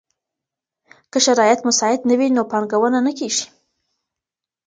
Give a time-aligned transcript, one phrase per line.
[1.11, 3.45] که شرايط مساعد نه وي نو پانګونه نه کيږي.